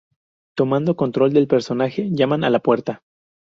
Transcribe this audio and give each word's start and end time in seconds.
Tomando 0.57 0.95
control 0.95 1.31
del 1.31 1.47
personaje, 1.47 2.09
llaman 2.09 2.43
a 2.43 2.49
la 2.49 2.57
puerta. 2.59 3.03